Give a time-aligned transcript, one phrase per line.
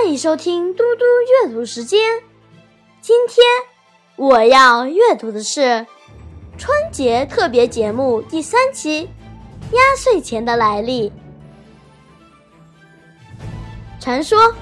[0.00, 1.04] 欢迎收听嘟嘟
[1.44, 2.22] 阅读时间。
[3.00, 3.44] 今天
[4.14, 5.84] 我要阅读的是
[6.56, 9.10] 春节特别节目第三期
[9.74, 11.10] 《压岁钱的来历》。
[13.98, 14.54] 传说，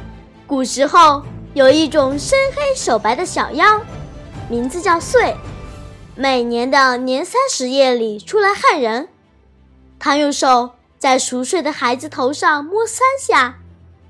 [0.47, 1.23] 古时候
[1.53, 3.83] 有一种身黑手白的小妖，
[4.49, 5.37] 名字叫岁，
[6.15, 9.11] 每年的年三十夜里出来害人。
[9.99, 13.59] 他用手在熟睡的孩子头上摸三下，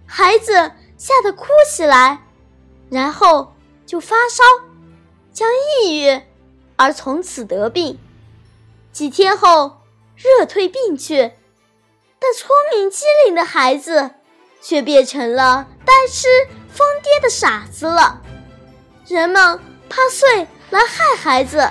[0.07, 0.71] 孩子。
[0.99, 2.23] 吓得哭起来，
[2.91, 4.43] 然后就发烧，
[5.33, 5.47] 将
[5.85, 6.23] 抑郁，
[6.77, 7.99] 而从此得病。
[8.93, 9.83] 几天后，
[10.17, 11.33] 热退病去，
[12.19, 14.13] 但聪明机灵的孩子
[14.63, 16.29] 却变成了呆痴
[16.73, 18.23] 疯癫的傻子了。
[19.07, 19.61] 人们
[19.91, 21.71] 怕岁来害孩子，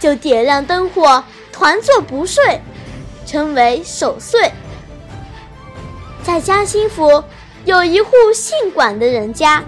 [0.00, 2.62] 就点亮灯火，团坐不睡，
[3.26, 4.50] 称为守岁。
[6.24, 7.22] 在嘉兴府。
[7.68, 9.62] 有一户姓管的人家，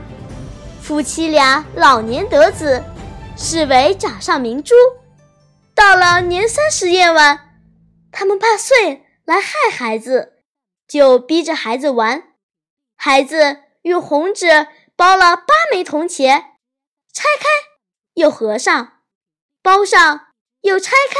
[0.80, 2.82] 夫妻俩老年得子，
[3.36, 4.74] 视为掌上明珠。
[5.74, 7.60] 到了年三十夜晚，
[8.10, 10.42] 他们怕岁来害孩子，
[10.88, 12.22] 就逼着孩子玩。
[12.96, 16.54] 孩子用红纸包了八枚铜钱，
[17.12, 17.46] 拆开
[18.14, 19.00] 又合上，
[19.60, 20.28] 包上
[20.62, 21.16] 又拆开，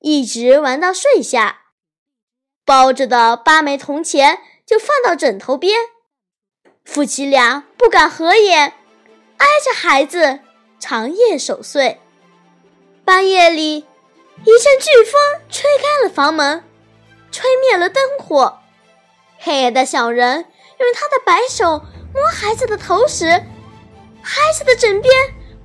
[0.00, 1.62] 一直玩到睡下。
[2.66, 4.40] 包着的八枚铜钱。
[4.70, 5.76] 就放到枕头边，
[6.84, 8.72] 夫妻俩不敢合眼，
[9.38, 10.38] 挨着孩子
[10.78, 12.00] 长夜守岁。
[13.04, 16.62] 半夜里，一阵飓风吹开了房门，
[17.32, 18.60] 吹灭了灯火。
[19.40, 20.36] 黑眼的小人
[20.78, 21.84] 用他的白手
[22.14, 23.26] 摸孩子的头时，
[24.22, 25.12] 孩子的枕边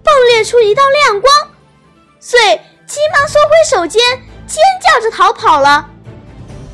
[0.04, 1.32] 迸裂出一道亮光，
[2.20, 4.02] 遂急忙缩回手间，
[4.48, 5.92] 尖叫着逃跑了。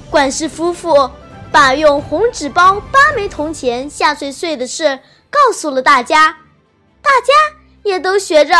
[0.09, 1.11] 管氏夫妇。
[1.51, 6.37] 把用红纸包八枚铜钱吓碎碎的事告诉了大家，
[7.01, 8.53] 大家也都学着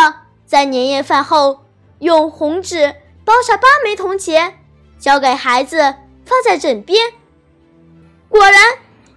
[0.46, 1.66] 在年夜饭后
[2.00, 4.60] 用红纸包上八枚铜钱，
[5.00, 5.78] 交给孩子
[6.26, 7.14] 放在枕边。
[8.28, 8.62] 果然，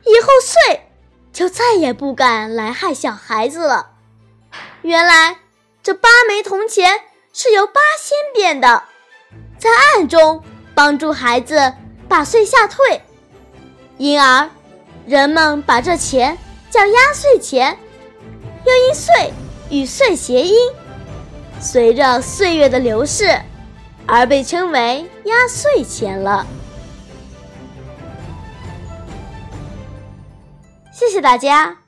[0.04, 0.90] 以后岁
[1.32, 3.90] 就再也不敢来害小孩子了。
[4.82, 5.38] 原来，
[5.82, 7.00] 这八枚铜钱
[7.32, 8.84] 是由八仙变的，
[9.58, 11.74] 在暗中帮助孩子
[12.08, 13.03] 把岁吓退。
[13.96, 14.50] 因而，
[15.06, 16.36] 人们把这钱
[16.70, 17.78] 叫压岁钱，
[18.66, 19.32] 又因“岁”
[19.70, 20.54] 与“岁”谐音，
[21.60, 23.40] 随着岁月的流逝，
[24.06, 26.44] 而被称为压岁钱了。
[30.92, 31.78] 谢谢大家，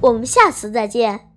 [0.00, 1.31] 我们下次再见。